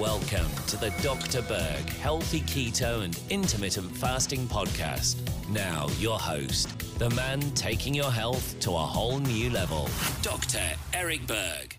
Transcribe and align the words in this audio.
Welcome 0.00 0.48
to 0.68 0.78
the 0.78 0.88
Dr. 1.02 1.42
Berg 1.42 1.86
Healthy 1.90 2.40
Keto 2.40 3.04
and 3.04 3.20
Intermittent 3.28 3.94
Fasting 3.94 4.46
Podcast. 4.46 5.18
Now, 5.50 5.88
your 5.98 6.18
host, 6.18 6.98
the 6.98 7.10
man 7.10 7.42
taking 7.50 7.94
your 7.94 8.10
health 8.10 8.58
to 8.60 8.70
a 8.70 8.78
whole 8.78 9.18
new 9.18 9.50
level, 9.50 9.90
Dr. 10.22 10.62
Eric 10.94 11.26
Berg. 11.26 11.76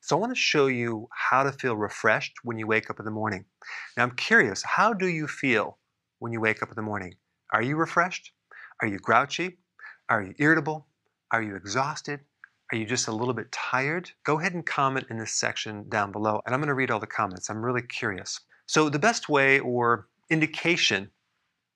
So, 0.00 0.16
I 0.16 0.18
want 0.18 0.32
to 0.32 0.40
show 0.40 0.66
you 0.66 1.06
how 1.12 1.44
to 1.44 1.52
feel 1.52 1.76
refreshed 1.76 2.32
when 2.42 2.58
you 2.58 2.66
wake 2.66 2.90
up 2.90 2.98
in 2.98 3.04
the 3.04 3.12
morning. 3.12 3.44
Now, 3.96 4.02
I'm 4.02 4.16
curious, 4.16 4.64
how 4.64 4.92
do 4.92 5.06
you 5.06 5.28
feel 5.28 5.78
when 6.18 6.32
you 6.32 6.40
wake 6.40 6.64
up 6.64 6.70
in 6.70 6.74
the 6.74 6.82
morning? 6.82 7.14
Are 7.52 7.62
you 7.62 7.76
refreshed? 7.76 8.32
Are 8.82 8.88
you 8.88 8.98
grouchy? 8.98 9.58
Are 10.08 10.20
you 10.20 10.34
irritable? 10.40 10.88
Are 11.30 11.44
you 11.44 11.54
exhausted? 11.54 12.22
Are 12.72 12.76
you 12.76 12.86
just 12.86 13.08
a 13.08 13.12
little 13.12 13.34
bit 13.34 13.50
tired? 13.50 14.12
Go 14.22 14.38
ahead 14.38 14.54
and 14.54 14.64
comment 14.64 15.06
in 15.10 15.18
this 15.18 15.32
section 15.32 15.88
down 15.88 16.12
below, 16.12 16.40
and 16.46 16.54
I'm 16.54 16.60
going 16.60 16.68
to 16.68 16.74
read 16.74 16.92
all 16.92 17.00
the 17.00 17.06
comments. 17.06 17.50
I'm 17.50 17.64
really 17.64 17.82
curious. 17.82 18.38
So, 18.66 18.88
the 18.88 18.98
best 18.98 19.28
way 19.28 19.58
or 19.58 20.06
indication 20.30 21.10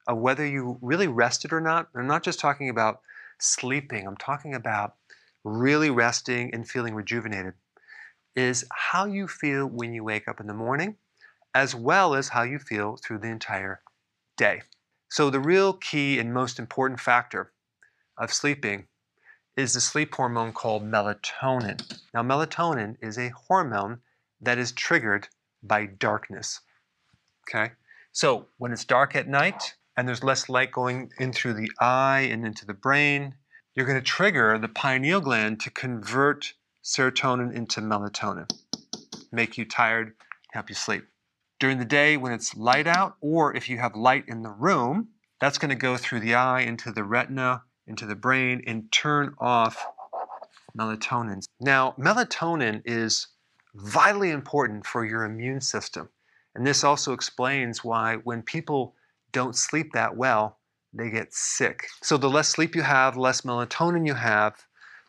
of 0.06 0.18
whether 0.18 0.46
you 0.46 0.78
really 0.80 1.08
rested 1.08 1.52
or 1.52 1.60
not, 1.60 1.88
I'm 1.96 2.06
not 2.06 2.22
just 2.22 2.38
talking 2.38 2.68
about 2.68 3.00
sleeping, 3.40 4.06
I'm 4.06 4.16
talking 4.16 4.54
about 4.54 4.94
really 5.42 5.90
resting 5.90 6.54
and 6.54 6.68
feeling 6.68 6.94
rejuvenated, 6.94 7.54
is 8.36 8.64
how 8.70 9.06
you 9.06 9.26
feel 9.26 9.66
when 9.66 9.92
you 9.92 10.04
wake 10.04 10.28
up 10.28 10.38
in 10.38 10.46
the 10.46 10.54
morning, 10.54 10.96
as 11.56 11.74
well 11.74 12.14
as 12.14 12.28
how 12.28 12.42
you 12.44 12.60
feel 12.60 12.98
through 13.04 13.18
the 13.18 13.28
entire 13.28 13.80
day. 14.36 14.62
So, 15.08 15.28
the 15.28 15.40
real 15.40 15.72
key 15.72 16.20
and 16.20 16.32
most 16.32 16.60
important 16.60 17.00
factor 17.00 17.52
of 18.16 18.32
sleeping 18.32 18.86
is 19.56 19.74
the 19.74 19.80
sleep 19.80 20.14
hormone 20.14 20.52
called 20.52 20.82
melatonin. 20.82 22.00
Now, 22.12 22.22
melatonin 22.22 22.96
is 23.00 23.18
a 23.18 23.30
hormone 23.30 24.00
that 24.40 24.58
is 24.58 24.72
triggered 24.72 25.28
by 25.62 25.86
darkness. 25.86 26.60
Okay? 27.48 27.72
So, 28.12 28.46
when 28.58 28.72
it's 28.72 28.84
dark 28.84 29.14
at 29.14 29.28
night 29.28 29.74
and 29.96 30.08
there's 30.08 30.24
less 30.24 30.48
light 30.48 30.72
going 30.72 31.10
in 31.18 31.32
through 31.32 31.54
the 31.54 31.70
eye 31.80 32.28
and 32.30 32.46
into 32.46 32.66
the 32.66 32.74
brain, 32.74 33.34
you're 33.74 33.86
going 33.86 33.98
to 33.98 34.04
trigger 34.04 34.58
the 34.58 34.68
pineal 34.68 35.20
gland 35.20 35.60
to 35.60 35.70
convert 35.70 36.54
serotonin 36.82 37.52
into 37.52 37.80
melatonin, 37.80 38.50
make 39.32 39.56
you 39.56 39.64
tired, 39.64 40.14
help 40.52 40.68
you 40.68 40.74
sleep. 40.74 41.04
During 41.58 41.78
the 41.78 41.84
day, 41.84 42.16
when 42.16 42.32
it's 42.32 42.56
light 42.56 42.86
out, 42.86 43.16
or 43.20 43.54
if 43.56 43.68
you 43.68 43.78
have 43.78 43.96
light 43.96 44.24
in 44.28 44.42
the 44.42 44.50
room, 44.50 45.08
that's 45.40 45.58
going 45.58 45.70
to 45.70 45.76
go 45.76 45.96
through 45.96 46.20
the 46.20 46.34
eye 46.34 46.60
into 46.60 46.92
the 46.92 47.04
retina 47.04 47.62
into 47.86 48.06
the 48.06 48.14
brain 48.14 48.62
and 48.66 48.90
turn 48.90 49.34
off 49.38 49.84
melatonin. 50.76 51.44
Now, 51.60 51.94
melatonin 51.98 52.82
is 52.84 53.28
vitally 53.74 54.30
important 54.30 54.86
for 54.86 55.04
your 55.04 55.24
immune 55.24 55.60
system. 55.60 56.08
And 56.54 56.66
this 56.66 56.84
also 56.84 57.12
explains 57.12 57.84
why 57.84 58.16
when 58.16 58.42
people 58.42 58.94
don't 59.32 59.56
sleep 59.56 59.92
that 59.92 60.16
well, 60.16 60.58
they 60.92 61.10
get 61.10 61.34
sick. 61.34 61.88
So 62.02 62.16
the 62.16 62.30
less 62.30 62.48
sleep 62.48 62.76
you 62.76 62.82
have, 62.82 63.16
less 63.16 63.40
melatonin 63.40 64.06
you 64.06 64.14
have, 64.14 64.54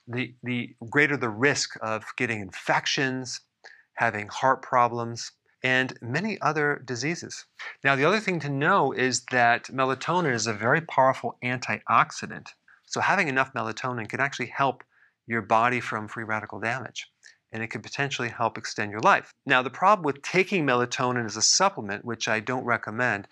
the, 0.08 0.34
the 0.44 0.76
greater 0.90 1.18
the 1.18 1.30
risk 1.30 1.78
of 1.82 2.04
getting 2.18 2.42
infections, 2.42 3.42
having 3.94 4.28
heart 4.28 4.62
problems, 4.62 5.32
and 5.64 5.98
many 6.02 6.40
other 6.42 6.82
diseases. 6.86 7.46
Now, 7.84 7.96
the 7.96 8.06
other 8.06 8.20
thing 8.20 8.40
to 8.42 8.50
know 8.50 8.92
is 8.92 9.26
that 9.32 9.66
melatonin 9.66 10.34
is 10.34 10.48
a 10.48 10.54
very 10.54 10.82
powerful 10.82 11.38
antioxidant. 11.44 12.50
So 12.86 13.02
having 13.02 13.28
enough 13.28 13.54
melatonin 13.54 14.10
can 14.10 14.20
actually 14.20 14.48
help 14.48 14.84
your 15.28 15.42
body 15.42 15.80
from 15.80 16.08
free 16.08 16.24
radical 16.24 16.60
damage 16.60 17.08
and 17.52 17.64
it 17.64 17.68
could 17.68 17.84
potentially 17.84 18.30
help 18.30 18.58
extend 18.58 18.92
your 18.92 19.00
life. 19.00 19.32
Now, 19.46 19.62
the 19.62 19.70
problem 19.70 20.04
with 20.04 20.22
taking 20.22 20.66
melatonin 20.66 21.26
as 21.26 21.38
a 21.38 21.42
supplement, 21.42 22.04
which 22.04 22.28
I 22.28 22.40
don't 22.40 22.66
recommend, 22.66 23.28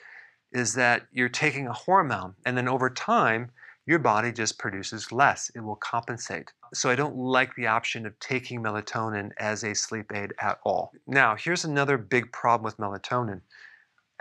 is 0.51 0.75
that 0.75 1.07
you're 1.11 1.29
taking 1.29 1.67
a 1.67 1.73
hormone 1.73 2.35
and 2.45 2.55
then 2.55 2.69
over 2.69 2.89
time, 2.89 3.51
your 3.85 3.99
body 3.99 4.31
just 4.31 4.57
produces 4.57 5.11
less. 5.11 5.51
It 5.55 5.59
will 5.59 5.75
compensate. 5.75 6.53
So 6.73 6.89
I 6.89 6.95
don't 6.95 7.17
like 7.17 7.53
the 7.55 7.67
option 7.67 8.05
of 8.05 8.17
taking 8.19 8.63
melatonin 8.63 9.31
as 9.37 9.63
a 9.63 9.75
sleep 9.75 10.11
aid 10.13 10.33
at 10.39 10.59
all. 10.63 10.93
Now, 11.05 11.35
here's 11.35 11.65
another 11.65 11.97
big 11.97 12.31
problem 12.31 12.63
with 12.63 12.77
melatonin. 12.77 13.41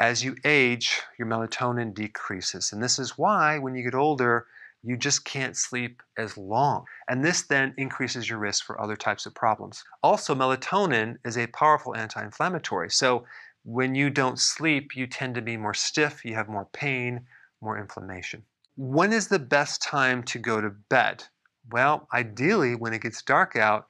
As 0.00 0.24
you 0.24 0.34
age, 0.44 1.00
your 1.16 1.28
melatonin 1.28 1.94
decreases. 1.94 2.72
And 2.72 2.82
this 2.82 2.98
is 2.98 3.16
why 3.16 3.58
when 3.58 3.76
you 3.76 3.84
get 3.84 3.94
older, 3.94 4.46
you 4.82 4.96
just 4.96 5.24
can't 5.24 5.56
sleep 5.56 6.02
as 6.18 6.36
long. 6.36 6.84
And 7.08 7.24
this 7.24 7.42
then 7.42 7.74
increases 7.76 8.28
your 8.28 8.38
risk 8.38 8.64
for 8.64 8.80
other 8.80 8.96
types 8.96 9.26
of 9.26 9.34
problems. 9.34 9.84
Also, 10.02 10.34
melatonin 10.34 11.16
is 11.24 11.38
a 11.38 11.46
powerful 11.48 11.94
anti 11.94 12.22
inflammatory. 12.22 12.90
So, 12.90 13.24
when 13.64 13.94
you 13.94 14.10
don't 14.10 14.40
sleep, 14.40 14.96
you 14.96 15.06
tend 15.06 15.36
to 15.36 15.42
be 15.42 15.56
more 15.56 15.74
stiff, 15.74 16.24
you 16.24 16.34
have 16.34 16.48
more 16.48 16.68
pain, 16.72 17.26
more 17.60 17.78
inflammation. 17.78 18.42
When 18.76 19.12
is 19.12 19.28
the 19.28 19.38
best 19.38 19.82
time 19.82 20.24
to 20.24 20.38
go 20.38 20.60
to 20.60 20.70
bed? 20.70 21.24
Well, 21.70 22.08
ideally 22.12 22.74
when 22.74 22.92
it 22.92 23.02
gets 23.02 23.22
dark 23.22 23.54
out, 23.54 23.86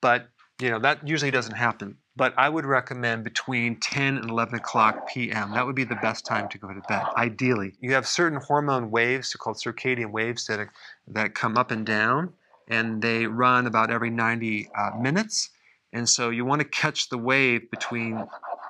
but 0.00 0.28
you 0.60 0.70
know 0.70 0.78
that 0.78 1.06
usually 1.06 1.30
doesn't 1.30 1.54
happen 1.54 1.96
but 2.14 2.34
I 2.36 2.48
would 2.48 2.66
recommend 2.66 3.24
between 3.24 3.80
10 3.80 4.18
and 4.18 4.30
11 4.30 4.56
o'clock 4.56 5.08
p.m. 5.08 5.52
That 5.52 5.64
would 5.64 5.74
be 5.74 5.84
the 5.84 5.96
best 5.96 6.26
time 6.26 6.48
to 6.50 6.58
go 6.58 6.68
to 6.68 6.80
bed, 6.82 7.02
ideally. 7.16 7.74
You 7.80 7.94
have 7.94 8.06
certain 8.06 8.38
hormone 8.38 8.90
waves, 8.90 9.32
called 9.34 9.56
circadian 9.56 10.10
waves, 10.10 10.46
that, 10.46 10.68
that 11.08 11.34
come 11.34 11.56
up 11.56 11.70
and 11.70 11.86
down, 11.86 12.34
and 12.68 13.00
they 13.00 13.26
run 13.26 13.66
about 13.66 13.90
every 13.90 14.10
90 14.10 14.68
uh, 14.76 14.90
minutes. 15.00 15.50
And 15.92 16.08
so 16.08 16.30
you 16.30 16.44
want 16.44 16.60
to 16.60 16.68
catch 16.68 17.08
the 17.08 17.18
wave 17.18 17.70
between 17.70 18.26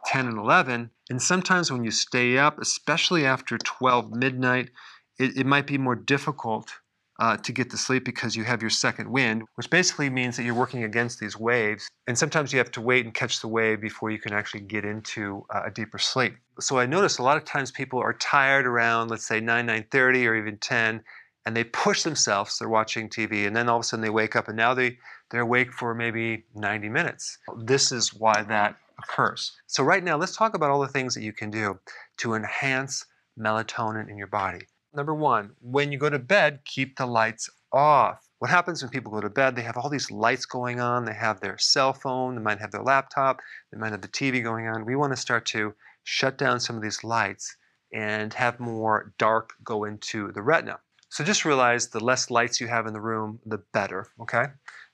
10 0.06 0.26
and 0.26 0.38
11. 0.38 0.90
And 1.10 1.20
sometimes 1.20 1.72
when 1.72 1.84
you 1.84 1.90
stay 1.90 2.38
up, 2.38 2.60
especially 2.60 3.26
after 3.26 3.58
12 3.58 4.12
midnight, 4.12 4.70
it, 5.18 5.36
it 5.36 5.46
might 5.46 5.66
be 5.66 5.78
more 5.78 5.96
difficult 5.96 6.72
uh, 7.22 7.36
to 7.36 7.52
get 7.52 7.70
to 7.70 7.76
sleep 7.76 8.04
because 8.04 8.34
you 8.34 8.42
have 8.42 8.60
your 8.60 8.70
second 8.70 9.08
wind, 9.08 9.44
which 9.54 9.70
basically 9.70 10.10
means 10.10 10.36
that 10.36 10.42
you're 10.42 10.56
working 10.56 10.82
against 10.82 11.20
these 11.20 11.38
waves. 11.38 11.88
And 12.08 12.18
sometimes 12.18 12.52
you 12.52 12.58
have 12.58 12.72
to 12.72 12.80
wait 12.80 13.04
and 13.04 13.14
catch 13.14 13.40
the 13.40 13.46
wave 13.46 13.80
before 13.80 14.10
you 14.10 14.18
can 14.18 14.32
actually 14.32 14.62
get 14.62 14.84
into 14.84 15.46
uh, 15.54 15.62
a 15.66 15.70
deeper 15.70 15.98
sleep. 15.98 16.34
So 16.58 16.80
I 16.80 16.86
notice 16.86 17.18
a 17.18 17.22
lot 17.22 17.36
of 17.36 17.44
times 17.44 17.70
people 17.70 18.00
are 18.00 18.14
tired 18.14 18.66
around, 18.66 19.08
let's 19.08 19.24
say 19.24 19.38
9, 19.38 19.68
9.30 19.68 20.26
or 20.26 20.34
even 20.34 20.58
10, 20.58 21.00
and 21.46 21.56
they 21.56 21.62
push 21.62 22.02
themselves, 22.02 22.58
they're 22.58 22.68
watching 22.68 23.08
TV, 23.08 23.46
and 23.46 23.54
then 23.54 23.68
all 23.68 23.76
of 23.76 23.82
a 23.82 23.84
sudden 23.84 24.02
they 24.02 24.10
wake 24.10 24.34
up 24.34 24.48
and 24.48 24.56
now 24.56 24.74
they, 24.74 24.98
they're 25.30 25.42
awake 25.42 25.72
for 25.72 25.94
maybe 25.94 26.44
90 26.56 26.88
minutes. 26.88 27.38
This 27.56 27.92
is 27.92 28.12
why 28.12 28.42
that 28.42 28.76
occurs. 28.98 29.52
So 29.68 29.84
right 29.84 30.02
now, 30.02 30.16
let's 30.16 30.34
talk 30.34 30.54
about 30.54 30.70
all 30.70 30.80
the 30.80 30.88
things 30.88 31.14
that 31.14 31.22
you 31.22 31.32
can 31.32 31.52
do 31.52 31.78
to 32.16 32.34
enhance 32.34 33.06
melatonin 33.38 34.10
in 34.10 34.18
your 34.18 34.26
body. 34.26 34.66
Number 34.94 35.14
one, 35.14 35.52
when 35.60 35.90
you 35.90 35.98
go 35.98 36.10
to 36.10 36.18
bed, 36.18 36.60
keep 36.64 36.96
the 36.96 37.06
lights 37.06 37.48
off. 37.72 38.28
What 38.40 38.50
happens 38.50 38.82
when 38.82 38.90
people 38.90 39.12
go 39.12 39.20
to 39.20 39.30
bed? 39.30 39.56
They 39.56 39.62
have 39.62 39.76
all 39.76 39.88
these 39.88 40.10
lights 40.10 40.44
going 40.44 40.80
on. 40.80 41.04
They 41.04 41.14
have 41.14 41.40
their 41.40 41.56
cell 41.58 41.92
phone. 41.92 42.34
They 42.34 42.42
might 42.42 42.58
have 42.58 42.72
their 42.72 42.82
laptop. 42.82 43.40
They 43.72 43.78
might 43.78 43.92
have 43.92 44.02
the 44.02 44.08
TV 44.08 44.42
going 44.42 44.68
on. 44.68 44.84
We 44.84 44.96
want 44.96 45.12
to 45.12 45.16
start 45.16 45.46
to 45.46 45.74
shut 46.04 46.36
down 46.36 46.60
some 46.60 46.76
of 46.76 46.82
these 46.82 47.04
lights 47.04 47.56
and 47.94 48.34
have 48.34 48.60
more 48.60 49.12
dark 49.18 49.54
go 49.64 49.84
into 49.84 50.32
the 50.32 50.42
retina. 50.42 50.78
So 51.08 51.24
just 51.24 51.44
realize 51.44 51.88
the 51.88 52.00
less 52.00 52.30
lights 52.30 52.60
you 52.60 52.68
have 52.68 52.86
in 52.86 52.92
the 52.92 53.00
room, 53.00 53.38
the 53.46 53.62
better, 53.72 54.08
okay? 54.20 54.46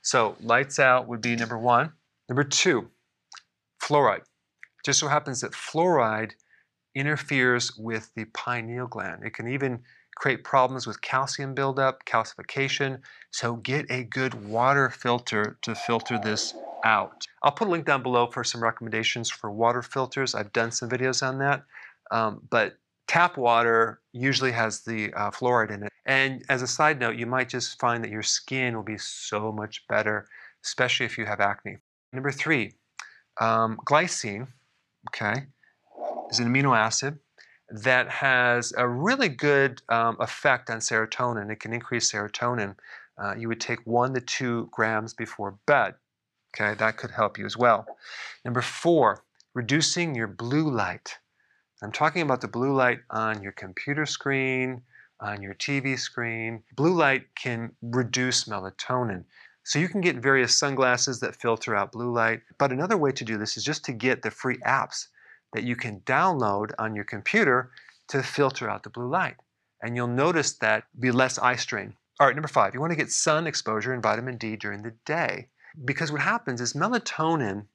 So 0.02 0.36
lights 0.40 0.78
out 0.78 1.08
would 1.08 1.20
be 1.20 1.36
number 1.36 1.58
one. 1.58 1.92
Number 2.28 2.44
two, 2.44 2.90
fluoride. 3.80 4.22
Just 4.84 5.00
so 5.00 5.08
happens 5.08 5.40
that 5.40 5.52
fluoride 5.52 6.32
interferes 6.94 7.76
with 7.76 8.10
the 8.14 8.24
pineal 8.26 8.86
gland. 8.86 9.24
It 9.24 9.34
can 9.34 9.48
even 9.48 9.80
create 10.16 10.42
problems 10.42 10.86
with 10.86 11.00
calcium 11.00 11.54
buildup, 11.54 12.04
calcification. 12.04 13.00
So 13.30 13.56
get 13.56 13.86
a 13.90 14.04
good 14.04 14.48
water 14.48 14.90
filter 14.90 15.58
to 15.62 15.74
filter 15.74 16.18
this 16.18 16.54
out. 16.84 17.24
I'll 17.42 17.52
put 17.52 17.68
a 17.68 17.70
link 17.70 17.86
down 17.86 18.02
below 18.02 18.26
for 18.26 18.42
some 18.42 18.62
recommendations 18.62 19.30
for 19.30 19.50
water 19.50 19.82
filters. 19.82 20.34
I've 20.34 20.52
done 20.52 20.72
some 20.72 20.88
videos 20.88 21.26
on 21.26 21.38
that. 21.38 21.64
Um, 22.10 22.42
but 22.50 22.78
tap 23.06 23.36
water 23.36 24.00
usually 24.12 24.52
has 24.52 24.80
the 24.80 25.12
uh, 25.14 25.30
fluoride 25.30 25.70
in 25.72 25.84
it. 25.84 25.92
And 26.06 26.42
as 26.48 26.62
a 26.62 26.66
side 26.66 26.98
note, 26.98 27.16
you 27.16 27.26
might 27.26 27.48
just 27.48 27.78
find 27.78 28.02
that 28.02 28.10
your 28.10 28.22
skin 28.22 28.74
will 28.74 28.82
be 28.82 28.98
so 28.98 29.52
much 29.52 29.86
better, 29.88 30.26
especially 30.64 31.06
if 31.06 31.16
you 31.18 31.26
have 31.26 31.40
acne. 31.40 31.78
Number 32.12 32.32
three, 32.32 32.72
um, 33.40 33.78
glycine, 33.84 34.48
okay, 35.10 35.46
is 36.30 36.38
an 36.38 36.52
amino 36.52 36.76
acid 36.76 37.18
that 37.70 38.08
has 38.08 38.72
a 38.76 38.88
really 38.88 39.28
good 39.28 39.82
um, 39.88 40.16
effect 40.20 40.70
on 40.70 40.78
serotonin. 40.78 41.50
It 41.50 41.60
can 41.60 41.72
increase 41.72 42.10
serotonin. 42.10 42.76
Uh, 43.18 43.34
you 43.36 43.48
would 43.48 43.60
take 43.60 43.80
one 43.84 44.14
to 44.14 44.20
two 44.20 44.68
grams 44.72 45.12
before 45.12 45.58
bed. 45.66 45.94
Okay, 46.56 46.74
that 46.74 46.96
could 46.96 47.10
help 47.10 47.38
you 47.38 47.44
as 47.44 47.56
well. 47.56 47.86
Number 48.44 48.62
four, 48.62 49.22
reducing 49.54 50.14
your 50.14 50.28
blue 50.28 50.70
light. 50.70 51.18
I'm 51.82 51.92
talking 51.92 52.22
about 52.22 52.40
the 52.40 52.48
blue 52.48 52.74
light 52.74 53.00
on 53.10 53.42
your 53.42 53.52
computer 53.52 54.06
screen, 54.06 54.82
on 55.20 55.42
your 55.42 55.54
TV 55.54 55.98
screen. 55.98 56.62
Blue 56.74 56.94
light 56.94 57.24
can 57.34 57.72
reduce 57.82 58.44
melatonin. 58.44 59.24
So 59.64 59.78
you 59.78 59.88
can 59.88 60.00
get 60.00 60.16
various 60.16 60.58
sunglasses 60.58 61.20
that 61.20 61.36
filter 61.36 61.76
out 61.76 61.92
blue 61.92 62.10
light. 62.10 62.40
But 62.58 62.72
another 62.72 62.96
way 62.96 63.12
to 63.12 63.24
do 63.24 63.36
this 63.36 63.56
is 63.58 63.64
just 63.64 63.84
to 63.84 63.92
get 63.92 64.22
the 64.22 64.30
free 64.30 64.56
apps 64.66 65.08
that 65.52 65.64
you 65.64 65.76
can 65.76 66.00
download 66.00 66.72
on 66.78 66.94
your 66.94 67.04
computer 67.04 67.70
to 68.08 68.22
filter 68.22 68.68
out 68.68 68.82
the 68.82 68.90
blue 68.90 69.08
light. 69.08 69.36
And 69.82 69.94
you'll 69.94 70.08
notice 70.08 70.52
that 70.54 70.84
be 70.98 71.10
less 71.10 71.38
eye 71.38 71.56
strain. 71.56 71.94
All 72.20 72.26
right, 72.26 72.34
number 72.34 72.48
five, 72.48 72.74
you 72.74 72.80
want 72.80 72.90
to 72.90 72.96
get 72.96 73.12
sun 73.12 73.46
exposure 73.46 73.92
and 73.92 74.02
vitamin 74.02 74.36
D 74.36 74.56
during 74.56 74.82
the 74.82 74.94
day. 75.04 75.48
Because 75.84 76.10
what 76.10 76.20
happens 76.20 76.60
is 76.60 76.72
melatonin 76.72 77.66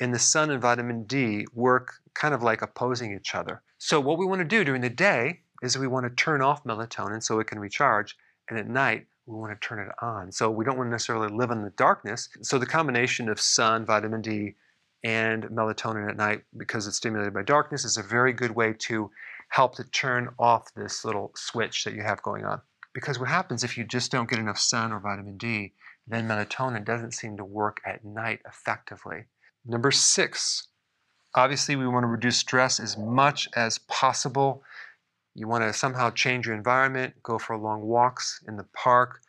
and 0.00 0.14
the 0.14 0.18
sun 0.18 0.50
and 0.50 0.62
vitamin 0.62 1.04
D 1.04 1.46
work 1.52 1.94
kind 2.14 2.32
of 2.32 2.42
like 2.42 2.62
opposing 2.62 3.14
each 3.14 3.34
other. 3.34 3.60
So 3.78 4.00
what 4.00 4.18
we 4.18 4.26
want 4.26 4.40
to 4.40 4.46
do 4.46 4.64
during 4.64 4.80
the 4.80 4.88
day 4.88 5.40
is 5.62 5.76
we 5.76 5.86
want 5.86 6.06
to 6.06 6.22
turn 6.22 6.40
off 6.40 6.64
melatonin 6.64 7.22
so 7.22 7.38
it 7.38 7.46
can 7.46 7.58
recharge, 7.58 8.16
and 8.48 8.58
at 8.58 8.66
night 8.66 9.06
we 9.26 9.36
want 9.36 9.52
to 9.52 9.66
turn 9.66 9.78
it 9.78 9.92
on. 10.00 10.32
So 10.32 10.50
we 10.50 10.64
don't 10.64 10.78
want 10.78 10.88
to 10.88 10.92
necessarily 10.92 11.28
live 11.28 11.50
in 11.50 11.62
the 11.62 11.70
darkness. 11.70 12.28
So 12.42 12.58
the 12.58 12.66
combination 12.66 13.28
of 13.28 13.38
sun, 13.38 13.84
vitamin 13.84 14.22
D, 14.22 14.54
and 15.02 15.44
melatonin 15.44 16.08
at 16.08 16.16
night, 16.16 16.42
because 16.56 16.86
it's 16.86 16.96
stimulated 16.96 17.34
by 17.34 17.42
darkness, 17.42 17.84
is 17.84 17.96
a 17.96 18.02
very 18.02 18.32
good 18.32 18.50
way 18.50 18.74
to 18.80 19.10
help 19.50 19.74
to 19.76 19.84
turn 19.84 20.28
off 20.38 20.72
this 20.74 21.04
little 21.04 21.32
switch 21.34 21.84
that 21.84 21.94
you 21.94 22.02
have 22.02 22.22
going 22.22 22.44
on. 22.44 22.60
Because 22.92 23.18
what 23.18 23.28
happens 23.28 23.64
if 23.64 23.78
you 23.78 23.84
just 23.84 24.10
don't 24.10 24.28
get 24.28 24.38
enough 24.38 24.58
sun 24.58 24.92
or 24.92 25.00
vitamin 25.00 25.36
D, 25.36 25.72
then 26.06 26.28
melatonin 26.28 26.84
doesn't 26.84 27.12
seem 27.12 27.36
to 27.36 27.44
work 27.44 27.80
at 27.86 28.04
night 28.04 28.40
effectively. 28.46 29.24
Number 29.64 29.90
six, 29.90 30.68
obviously 31.34 31.76
we 31.76 31.86
want 31.86 32.02
to 32.04 32.08
reduce 32.08 32.38
stress 32.38 32.80
as 32.80 32.96
much 32.96 33.48
as 33.54 33.78
possible. 33.78 34.62
You 35.34 35.46
want 35.46 35.64
to 35.64 35.72
somehow 35.72 36.10
change 36.10 36.46
your 36.46 36.56
environment, 36.56 37.14
go 37.22 37.38
for 37.38 37.56
long 37.56 37.82
walks 37.82 38.40
in 38.48 38.56
the 38.56 38.66
park, 38.74 39.20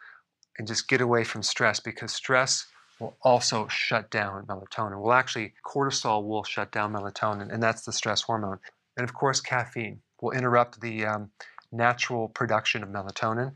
and 0.57 0.67
just 0.67 0.87
get 0.87 1.01
away 1.01 1.23
from 1.23 1.43
stress 1.43 1.79
because 1.79 2.13
stress 2.13 2.65
will 3.01 3.17
also 3.23 3.67
shut 3.67 4.09
down 4.11 4.45
melatonin. 4.45 5.01
Well, 5.01 5.13
actually, 5.13 5.53
cortisol 5.65 6.25
will 6.27 6.43
shut 6.43 6.71
down 6.71 6.93
melatonin, 6.93 7.51
and 7.51 7.61
that's 7.61 7.83
the 7.83 7.91
stress 7.91 8.21
hormone. 8.21 8.59
And 8.95 9.03
of 9.03 9.13
course, 9.13 9.41
caffeine 9.41 10.01
will 10.21 10.31
interrupt 10.31 10.79
the 10.79 11.05
um, 11.05 11.31
natural 11.71 12.29
production 12.29 12.83
of 12.83 12.89
melatonin, 12.89 13.53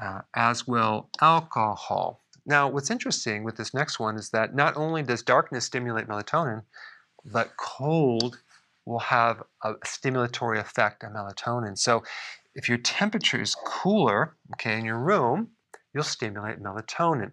uh, 0.00 0.20
as 0.34 0.66
will 0.66 1.08
alcohol. 1.20 2.20
Now, 2.46 2.68
what's 2.68 2.90
interesting 2.90 3.42
with 3.42 3.56
this 3.56 3.74
next 3.74 3.98
one 3.98 4.16
is 4.16 4.30
that 4.30 4.54
not 4.54 4.76
only 4.76 5.02
does 5.02 5.22
darkness 5.22 5.64
stimulate 5.64 6.06
melatonin, 6.06 6.62
but 7.24 7.56
cold 7.56 8.38
will 8.84 9.00
have 9.00 9.42
a 9.64 9.74
stimulatory 9.84 10.60
effect 10.60 11.02
on 11.02 11.12
melatonin. 11.12 11.76
So 11.76 12.04
if 12.54 12.68
your 12.68 12.78
temperature 12.78 13.40
is 13.40 13.56
cooler, 13.66 14.36
okay, 14.54 14.78
in 14.78 14.84
your 14.84 14.98
room, 14.98 15.48
you'll 15.92 16.04
stimulate 16.04 16.62
melatonin. 16.62 17.32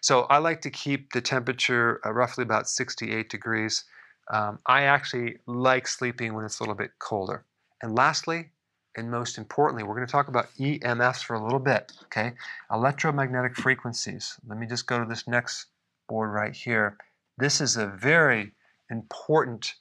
So 0.00 0.22
I 0.22 0.38
like 0.38 0.60
to 0.62 0.70
keep 0.70 1.12
the 1.12 1.20
temperature 1.20 2.00
uh, 2.04 2.12
roughly 2.12 2.42
about 2.42 2.68
68 2.68 3.28
degrees. 3.28 3.84
Um, 4.32 4.58
I 4.66 4.82
actually 4.82 5.38
like 5.46 5.86
sleeping 5.86 6.34
when 6.34 6.44
it's 6.44 6.60
a 6.60 6.62
little 6.62 6.74
bit 6.74 6.92
colder. 6.98 7.44
And 7.82 7.94
lastly, 7.94 8.50
and 8.96 9.10
most 9.10 9.38
importantly, 9.38 9.82
we're 9.82 9.94
going 9.94 10.06
to 10.06 10.12
talk 10.12 10.28
about 10.28 10.48
EMFs 10.58 11.24
for 11.24 11.34
a 11.34 11.42
little 11.42 11.58
bit, 11.58 11.92
okay? 12.04 12.32
Electromagnetic 12.70 13.56
frequencies. 13.56 14.38
Let 14.46 14.58
me 14.58 14.66
just 14.66 14.86
go 14.86 14.98
to 14.98 15.06
this 15.06 15.26
next 15.26 15.66
board 16.08 16.30
right 16.30 16.54
here. 16.54 16.98
This 17.38 17.60
is 17.60 17.76
a 17.76 17.86
very 17.86 18.52
important 18.90 19.74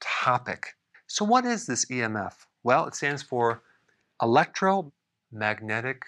topic. 0.00 0.74
So 1.06 1.24
what 1.24 1.44
is 1.44 1.66
this 1.66 1.86
EMF? 1.86 2.34
Well, 2.62 2.86
it 2.86 2.94
stands 2.94 3.22
for 3.22 3.62
electromagnetic 4.22 6.02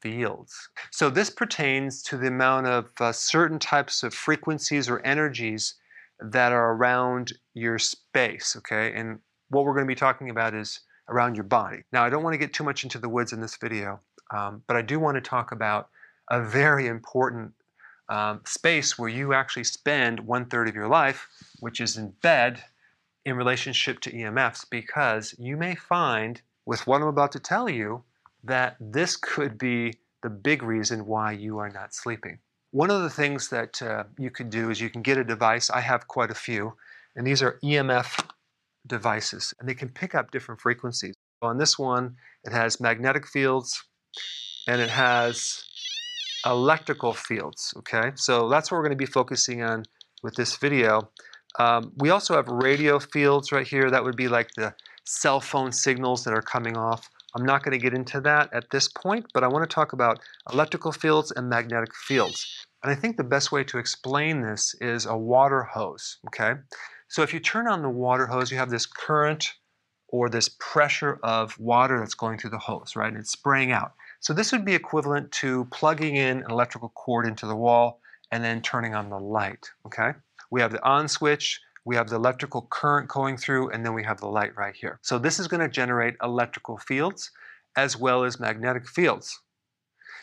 fields. 0.00 0.68
So 0.90 1.10
this 1.10 1.30
pertains 1.30 2.02
to 2.04 2.16
the 2.16 2.28
amount 2.28 2.66
of 2.66 2.90
uh, 3.00 3.12
certain 3.12 3.58
types 3.58 4.02
of 4.02 4.14
frequencies 4.14 4.88
or 4.88 5.04
energies 5.04 5.74
that 6.20 6.52
are 6.52 6.72
around 6.72 7.32
your 7.54 7.78
space, 7.78 8.54
okay? 8.58 8.92
And 8.94 9.18
what 9.48 9.64
we're 9.64 9.74
going 9.74 9.86
to 9.86 9.90
be 9.90 9.94
talking 9.94 10.30
about 10.30 10.54
is 10.54 10.80
around 11.08 11.34
your 11.34 11.44
body. 11.44 11.82
Now, 11.92 12.04
I 12.04 12.10
don't 12.10 12.22
want 12.22 12.34
to 12.34 12.38
get 12.38 12.52
too 12.52 12.64
much 12.64 12.84
into 12.84 12.98
the 12.98 13.08
woods 13.08 13.32
in 13.32 13.40
this 13.40 13.56
video, 13.56 14.00
um, 14.30 14.62
but 14.66 14.76
I 14.76 14.82
do 14.82 15.00
want 15.00 15.16
to 15.16 15.20
talk 15.20 15.52
about 15.52 15.88
a 16.30 16.42
very 16.42 16.86
important 16.86 17.52
um, 18.08 18.40
space 18.44 18.98
where 18.98 19.08
you 19.08 19.32
actually 19.32 19.64
spend 19.64 20.20
one 20.20 20.46
third 20.46 20.68
of 20.68 20.74
your 20.74 20.88
life, 20.88 21.28
which 21.60 21.80
is 21.80 21.96
in 21.96 22.10
bed 22.22 22.62
in 23.24 23.36
relationship 23.36 24.00
to 24.00 24.12
EMFs, 24.12 24.66
because 24.70 25.34
you 25.38 25.56
may 25.56 25.74
find 25.74 26.40
with 26.66 26.86
what 26.86 27.02
I'm 27.02 27.08
about 27.08 27.32
to 27.32 27.40
tell 27.40 27.68
you 27.68 28.04
that 28.44 28.76
this 28.80 29.16
could 29.16 29.58
be 29.58 29.94
the 30.22 30.30
big 30.30 30.62
reason 30.62 31.06
why 31.06 31.32
you 31.32 31.58
are 31.58 31.70
not 31.70 31.94
sleeping. 31.94 32.38
One 32.72 32.90
of 32.90 33.02
the 33.02 33.10
things 33.10 33.48
that 33.48 33.82
uh, 33.82 34.04
you 34.18 34.30
can 34.30 34.48
do 34.48 34.70
is 34.70 34.80
you 34.80 34.90
can 34.90 35.02
get 35.02 35.18
a 35.18 35.24
device. 35.24 35.70
I 35.70 35.80
have 35.80 36.06
quite 36.06 36.30
a 36.30 36.34
few, 36.34 36.74
and 37.16 37.26
these 37.26 37.42
are 37.42 37.58
EMF 37.64 38.24
devices, 38.86 39.52
and 39.58 39.68
they 39.68 39.74
can 39.74 39.88
pick 39.88 40.14
up 40.14 40.30
different 40.30 40.60
frequencies. 40.60 41.14
On 41.42 41.58
this 41.58 41.78
one, 41.78 42.16
it 42.44 42.52
has 42.52 42.80
magnetic 42.80 43.26
fields 43.26 43.82
and 44.68 44.80
it 44.80 44.90
has 44.90 45.64
electrical 46.44 47.14
fields, 47.14 47.72
okay? 47.78 48.12
So 48.14 48.48
that's 48.48 48.70
what 48.70 48.76
we're 48.78 48.84
going 48.84 48.98
to 48.98 49.04
be 49.04 49.06
focusing 49.06 49.62
on 49.62 49.84
with 50.22 50.34
this 50.34 50.56
video. 50.56 51.10
Um, 51.58 51.92
we 51.96 52.10
also 52.10 52.34
have 52.34 52.46
radio 52.48 52.98
fields 52.98 53.52
right 53.52 53.66
here. 53.66 53.90
That 53.90 54.04
would 54.04 54.16
be 54.16 54.28
like 54.28 54.50
the 54.56 54.74
cell 55.04 55.40
phone 55.40 55.72
signals 55.72 56.24
that 56.24 56.34
are 56.34 56.42
coming 56.42 56.76
off. 56.76 57.08
I'm 57.34 57.44
not 57.44 57.62
going 57.62 57.72
to 57.72 57.82
get 57.82 57.94
into 57.94 58.20
that 58.22 58.52
at 58.52 58.70
this 58.70 58.88
point, 58.88 59.26
but 59.32 59.44
I 59.44 59.48
want 59.48 59.68
to 59.68 59.74
talk 59.74 59.92
about 59.92 60.20
electrical 60.52 60.92
fields 60.92 61.30
and 61.30 61.48
magnetic 61.48 61.94
fields. 61.94 62.66
And 62.82 62.90
I 62.90 62.94
think 62.94 63.16
the 63.16 63.24
best 63.24 63.52
way 63.52 63.62
to 63.64 63.78
explain 63.78 64.40
this 64.40 64.74
is 64.80 65.06
a 65.06 65.16
water 65.16 65.62
hose, 65.62 66.18
okay? 66.28 66.54
So 67.08 67.22
if 67.22 67.34
you 67.34 67.40
turn 67.40 67.68
on 67.68 67.82
the 67.82 67.90
water 67.90 68.26
hose, 68.26 68.50
you 68.50 68.58
have 68.58 68.70
this 68.70 68.86
current 68.86 69.52
or 70.08 70.28
this 70.28 70.48
pressure 70.58 71.20
of 71.22 71.58
water 71.58 71.98
that's 71.98 72.14
going 72.14 72.38
through 72.38 72.50
the 72.50 72.58
hose, 72.58 72.96
right? 72.96 73.08
And 73.08 73.18
it's 73.18 73.30
spraying 73.30 73.70
out. 73.70 73.92
So 74.20 74.32
this 74.32 74.52
would 74.52 74.64
be 74.64 74.74
equivalent 74.74 75.30
to 75.32 75.66
plugging 75.66 76.16
in 76.16 76.38
an 76.38 76.50
electrical 76.50 76.90
cord 76.90 77.26
into 77.26 77.46
the 77.46 77.56
wall 77.56 78.00
and 78.32 78.42
then 78.42 78.60
turning 78.60 78.94
on 78.94 79.08
the 79.08 79.18
light, 79.18 79.70
okay? 79.86 80.12
We 80.50 80.60
have 80.60 80.72
the 80.72 80.84
on 80.84 81.08
switch, 81.08 81.60
we 81.84 81.96
have 81.96 82.08
the 82.08 82.16
electrical 82.16 82.66
current 82.70 83.08
going 83.08 83.36
through, 83.36 83.70
and 83.70 83.84
then 83.84 83.94
we 83.94 84.04
have 84.04 84.20
the 84.20 84.28
light 84.28 84.56
right 84.56 84.76
here. 84.76 84.98
So 85.02 85.18
this 85.18 85.38
is 85.38 85.48
going 85.48 85.60
to 85.60 85.68
generate 85.68 86.16
electrical 86.22 86.76
fields 86.76 87.30
as 87.76 87.96
well 87.96 88.24
as 88.24 88.40
magnetic 88.40 88.88
fields. 88.88 89.40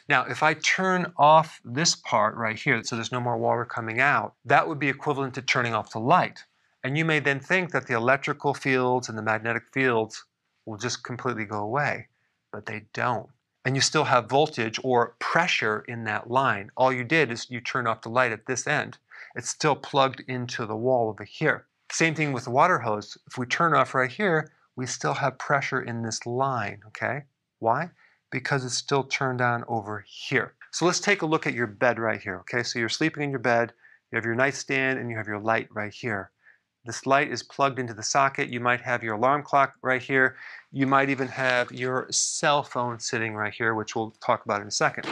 Now, 0.10 0.24
if 0.26 0.42
I 0.44 0.54
turn 0.54 1.12
off 1.18 1.60
this 1.66 1.96
part 1.96 2.36
right 2.36 2.58
here, 2.58 2.82
so 2.84 2.96
there's 2.96 3.12
no 3.12 3.20
more 3.20 3.38
water 3.38 3.66
coming 3.66 4.00
out, 4.00 4.36
that 4.46 4.68
would 4.68 4.80
be 4.80 4.88
equivalent 4.88 5.34
to 5.36 5.42
turning 5.42 5.74
off 5.74 5.92
the 5.92 6.00
light. 6.00 6.46
And 6.84 6.98
you 6.98 7.04
may 7.04 7.20
then 7.20 7.40
think 7.40 7.72
that 7.72 7.88
the 7.88 7.96
electrical 7.96 8.54
fields 8.54 9.10
and 9.10 9.18
the 9.18 9.24
magnetic 9.24 9.64
fields 9.74 10.24
will 10.66 10.78
just 10.78 11.04
completely 11.04 11.46
go 11.46 11.60
away, 11.60 12.08
but 12.52 12.66
they 12.66 12.86
don't. 12.94 13.28
And 13.66 13.76
you 13.76 13.82
still 13.82 14.06
have 14.06 14.30
voltage 14.30 14.80
or 14.84 15.16
pressure 15.20 15.84
in 15.90 16.06
that 16.06 16.30
line. 16.30 16.72
All 16.78 16.94
you 16.94 17.04
did 17.04 17.30
is 17.32 17.50
you 17.50 17.60
turn 17.60 17.88
off 17.88 18.02
the 18.02 18.10
light 18.10 18.32
at 18.32 18.46
this 18.46 18.66
end. 18.68 18.98
It's 19.38 19.50
still 19.50 19.76
plugged 19.76 20.22
into 20.28 20.66
the 20.66 20.76
wall 20.76 21.10
over 21.10 21.24
here. 21.24 21.68
Same 21.92 22.16
thing 22.16 22.34
with 22.34 22.46
the 22.46 22.52
water 22.52 22.80
hose. 22.80 23.20
If 23.28 23.38
we 23.38 23.46
turn 23.46 23.76
off 23.76 23.94
right 23.94 24.12
here, 24.12 24.52
we 24.76 24.88
still 24.88 25.14
have 25.14 25.38
pressure 25.38 25.82
in 25.82 26.02
this 26.02 26.26
line, 26.26 26.82
okay? 26.88 27.26
Why? 27.60 27.92
Because 28.32 28.66
it's 28.66 28.76
still 28.76 29.04
turned 29.04 29.40
on 29.40 29.64
over 29.68 30.04
here. 30.08 30.56
So 30.72 30.88
let's 30.88 31.00
take 31.00 31.22
a 31.22 31.28
look 31.28 31.46
at 31.46 31.54
your 31.54 31.68
bed 31.68 32.00
right 32.00 32.20
here, 32.20 32.40
okay? 32.40 32.64
So 32.64 32.80
you're 32.80 32.90
sleeping 32.90 33.22
in 33.22 33.30
your 33.30 33.38
bed, 33.38 33.74
you 34.12 34.16
have 34.16 34.26
your 34.26 34.34
nightstand, 34.34 34.98
and 34.98 35.10
you 35.10 35.18
have 35.18 35.28
your 35.28 35.40
light 35.40 35.68
right 35.72 35.94
here. 35.94 36.32
This 36.84 37.06
light 37.06 37.32
is 37.32 37.44
plugged 37.44 37.78
into 37.78 37.94
the 37.94 38.02
socket. 38.02 38.50
You 38.50 38.60
might 38.60 38.82
have 38.82 39.04
your 39.04 39.16
alarm 39.16 39.44
clock 39.44 39.76
right 39.84 40.02
here. 40.02 40.36
You 40.72 40.88
might 40.88 41.12
even 41.12 41.28
have 41.28 41.72
your 41.72 42.08
cell 42.10 42.64
phone 42.64 43.00
sitting 43.00 43.36
right 43.36 43.54
here, 43.54 43.76
which 43.76 43.96
we'll 43.96 44.16
talk 44.26 44.46
about 44.46 44.62
in 44.62 44.68
a 44.68 44.72
second. 44.72 45.06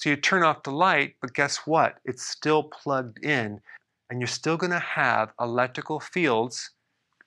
So 0.00 0.08
you 0.08 0.16
turn 0.16 0.42
off 0.42 0.62
the 0.62 0.70
light, 0.70 1.16
but 1.20 1.34
guess 1.34 1.66
what? 1.66 1.98
It's 2.06 2.26
still 2.26 2.62
plugged 2.62 3.22
in, 3.22 3.60
and 4.08 4.18
you're 4.18 4.28
still 4.28 4.56
going 4.56 4.72
to 4.72 4.78
have 4.78 5.34
electrical 5.38 6.00
fields 6.00 6.70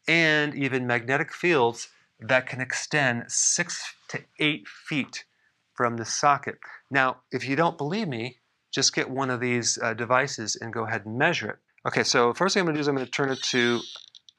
and 0.08 0.56
even 0.56 0.88
magnetic 0.88 1.32
fields 1.32 1.90
that 2.20 2.48
can 2.48 2.62
extend 2.62 3.26
six 3.28 3.94
to 4.08 4.22
eight 4.40 4.68
feet 4.68 5.24
from 5.76 5.98
the 5.98 6.04
socket. 6.06 6.58
Now, 6.90 7.18
if 7.32 7.48
you 7.48 7.56
don't 7.56 7.78
believe 7.78 8.08
me, 8.08 8.40
just 8.74 8.96
get 8.96 9.08
one 9.08 9.30
of 9.30 9.40
these 9.40 9.78
uh, 9.80 9.94
devices 9.94 10.56
and 10.56 10.74
go 10.74 10.88
ahead 10.88 11.06
and 11.06 11.16
measure 11.16 11.52
it. 11.52 11.60
Okay, 11.88 12.04
so 12.04 12.34
first 12.34 12.56
thing 12.56 12.62
I'm 12.62 12.66
going 12.66 12.74
to 12.74 12.80
do 12.80 12.82
is 12.82 12.88
I'm 12.88 12.96
going 12.96 13.06
to 13.06 13.12
turn 13.12 13.30
it 13.30 13.44
to 13.44 13.82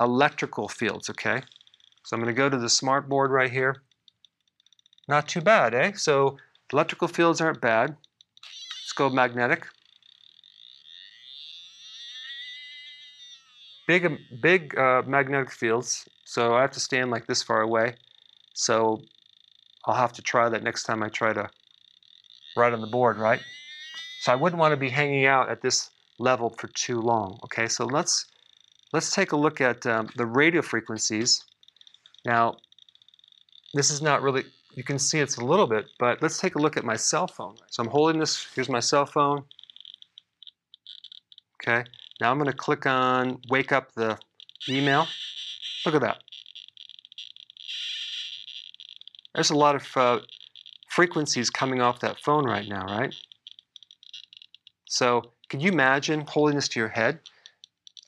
electrical 0.01 0.67
fields, 0.67 1.09
okay? 1.09 1.41
So 2.03 2.17
I'm 2.17 2.21
going 2.21 2.35
to 2.35 2.37
go 2.37 2.49
to 2.49 2.59
the 2.59 2.69
smart 2.69 3.09
board 3.09 3.31
right 3.31 3.53
here. 3.53 3.77
Not 5.07 5.29
too 5.29 5.41
bad, 5.41 5.73
eh? 5.73 5.93
So 5.95 6.39
electrical 6.73 7.07
fields 7.07 7.41
aren't 7.41 7.61
bad. 7.61 7.97
Let's 8.95 9.11
go 9.11 9.13
magnetic. 9.13 9.67
Big, 13.89 14.21
big 14.41 14.79
uh, 14.79 15.03
magnetic 15.05 15.51
fields. 15.51 16.09
So 16.25 16.55
I 16.55 16.61
have 16.61 16.71
to 16.73 16.81
stand 16.81 17.11
like 17.11 17.27
this 17.27 17.43
far 17.43 17.63
away. 17.63 17.97
So 18.55 19.01
I'll 19.85 19.97
have 19.97 20.13
to 20.13 20.23
try 20.23 20.49
that 20.49 20.63
next 20.63 20.85
time 20.85 21.03
I 21.03 21.09
try 21.09 21.33
to 21.33 21.51
write 22.57 22.73
on 22.73 22.81
the 22.81 22.87
board, 22.87 23.19
right? 23.19 23.41
So 24.21 24.31
I 24.31 24.37
wouldn't 24.37 24.61
want 24.61 24.71
to 24.71 24.77
be 24.77 24.91
hanging 24.91 25.27
out 25.27 25.51
at 25.51 25.61
this 25.61 25.91
level 26.21 26.51
for 26.51 26.69
too 26.69 27.01
long. 27.01 27.41
Okay, 27.47 27.67
so 27.67 27.87
let's 27.87 28.27
let's 28.93 29.13
take 29.13 29.33
a 29.33 29.37
look 29.37 29.61
at 29.61 29.85
um, 29.87 30.09
the 30.15 30.27
radio 30.27 30.63
frequencies. 30.63 31.43
Now, 32.25 32.59
this 33.75 33.91
is 33.91 34.01
not 34.01 34.23
really, 34.23 34.45
you 34.75 34.83
can 34.85 34.99
see 34.99 35.21
it's 35.21 35.37
a 35.37 35.45
little 35.45 35.67
bit, 35.67 35.87
but 35.99 36.21
let's 36.23 36.39
take 36.39 36.57
a 36.57 36.59
look 36.59 36.77
at 36.77 36.85
my 36.85 36.97
cell 36.97 37.27
phone. 37.27 37.57
So 37.71 37.83
I'm 37.83 37.89
holding 37.89 38.19
this, 38.19 38.47
here's 38.55 38.69
my 38.69 38.81
cell 38.81 39.07
phone. 39.07 39.45
Okay, 41.63 41.89
now 42.21 42.31
I'm 42.31 42.39
going 42.39 42.51
to 42.51 42.57
click 42.57 42.87
on 42.87 43.41
wake 43.49 43.73
up 43.73 43.93
the 43.95 44.19
email. 44.69 45.07
Look 45.87 45.95
at 45.95 46.01
that. 46.03 46.19
There's 49.35 49.51
a 49.51 49.57
lot 49.57 49.75
of 49.75 49.97
uh, 49.97 50.19
frequencies 50.89 51.51
coming 51.51 51.81
off 51.81 52.01
that 52.01 52.21
phone 52.21 52.45
right 52.45 52.69
now, 52.69 52.85
right? 52.87 53.15
So 54.87 55.33
can 55.49 55.61
you 55.61 55.71
imagine 55.73 56.25
holding 56.29 56.57
this 56.57 56.69
to 56.69 56.81
your 56.81 56.89
head? 56.89 57.21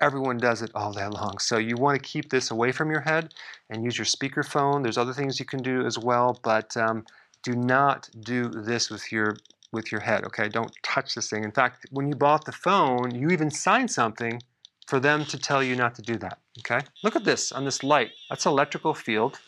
Everyone 0.00 0.36
does 0.36 0.62
it 0.62 0.70
all 0.74 0.92
day 0.92 1.06
long. 1.06 1.38
So 1.38 1.56
you 1.56 1.76
want 1.76 2.00
to 2.00 2.08
keep 2.08 2.28
this 2.28 2.50
away 2.50 2.70
from 2.72 2.90
your 2.90 3.00
head 3.00 3.32
and 3.70 3.82
use 3.82 3.96
your 3.96 4.04
speakerphone. 4.04 4.82
There's 4.82 4.98
other 4.98 5.14
things 5.14 5.40
you 5.40 5.46
can 5.46 5.62
do 5.62 5.86
as 5.86 5.98
well, 5.98 6.38
but 6.42 6.76
um, 6.76 7.04
do 7.42 7.52
not 7.52 8.08
do 8.20 8.48
this 8.48 8.90
with 8.90 9.10
your 9.10 9.36
with 9.72 9.90
your 9.90 10.00
head, 10.00 10.24
okay? 10.24 10.48
Don't 10.48 10.72
touch 10.82 11.14
this 11.14 11.28
thing. 11.28 11.44
In 11.44 11.50
fact, 11.50 11.86
when 11.90 12.08
you 12.08 12.14
bought 12.14 12.44
the 12.44 12.52
phone, 12.52 13.14
you 13.14 13.30
even 13.30 13.50
signed 13.50 13.90
something 13.90 14.40
for 14.86 15.00
them 15.00 15.24
to 15.26 15.38
tell 15.38 15.62
you 15.62 15.74
not 15.74 15.94
to 15.96 16.02
do 16.02 16.16
that, 16.18 16.38
okay? 16.60 16.86
Look 17.02 17.16
at 17.16 17.24
this 17.24 17.52
on 17.52 17.64
this 17.64 17.82
light. 17.82 18.10
That's 18.30 18.46
electrical 18.46 18.94
field. 18.94 19.38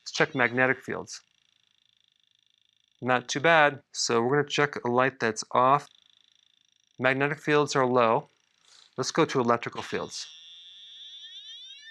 Let's 0.00 0.12
check 0.12 0.34
magnetic 0.34 0.82
fields. 0.82 1.20
Not 3.02 3.28
too 3.28 3.40
bad. 3.40 3.82
So 3.92 4.22
we're 4.22 4.42
to 4.42 4.48
check 4.48 4.76
a 4.84 4.88
light 4.88 5.20
that's 5.20 5.44
off. 5.52 5.86
Magnetic 6.98 7.38
fields 7.40 7.76
are 7.76 7.86
low. 7.86 8.30
Let's 8.96 9.10
go 9.10 9.24
to 9.26 9.40
electrical 9.40 9.82
fields. 9.82 10.26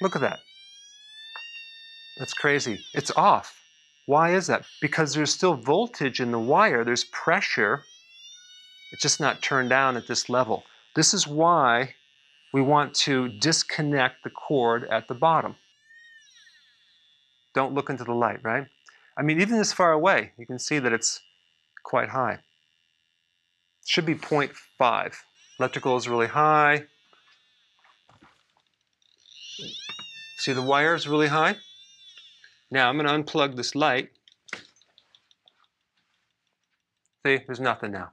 Look 0.01 0.15
at 0.15 0.21
that. 0.21 0.39
That's 2.17 2.33
crazy. 2.33 2.79
It's 2.93 3.11
off. 3.15 3.61
Why 4.05 4.33
is 4.33 4.47
that? 4.47 4.65
Because 4.81 5.13
there's 5.13 5.33
still 5.33 5.55
voltage 5.55 6.19
in 6.19 6.31
the 6.31 6.39
wire, 6.39 6.83
there's 6.83 7.03
pressure. 7.05 7.83
It's 8.91 9.01
just 9.01 9.19
not 9.19 9.41
turned 9.41 9.69
down 9.69 9.97
at 9.97 10.07
this 10.07 10.29
level. 10.29 10.63
This 10.95 11.13
is 11.13 11.27
why 11.27 11.95
we 12.53 12.61
want 12.61 12.93
to 12.95 13.29
disconnect 13.39 14.23
the 14.23 14.29
cord 14.29 14.85
at 14.89 15.07
the 15.07 15.13
bottom. 15.13 15.55
Don't 17.53 17.73
look 17.73 17.89
into 17.89 18.03
the 18.03 18.13
light, 18.13 18.39
right? 18.43 18.67
I 19.17 19.21
mean, 19.21 19.41
even 19.41 19.57
this 19.57 19.73
far 19.73 19.91
away, 19.91 20.31
you 20.37 20.45
can 20.45 20.59
see 20.59 20.79
that 20.79 20.93
it's 20.93 21.21
quite 21.83 22.09
high. 22.09 22.33
It 22.33 23.87
should 23.87 24.05
be 24.05 24.15
0.5. 24.15 25.15
Electrical 25.59 25.97
is 25.97 26.07
really 26.07 26.27
high. 26.27 26.85
See 30.37 30.53
the 30.53 30.61
wire 30.61 30.95
is 30.95 31.07
really 31.07 31.27
high? 31.27 31.55
Now 32.69 32.89
I'm 32.89 32.97
going 32.97 33.07
to 33.07 33.31
unplug 33.31 33.55
this 33.55 33.75
light. 33.75 34.09
See, 37.25 37.39
there's 37.45 37.59
nothing 37.59 37.91
now. 37.91 38.09